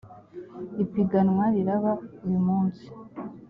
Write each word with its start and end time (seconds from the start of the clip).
ipiganwa 0.83 1.45
riraba 1.55 1.91
uyumunsi. 2.25 2.85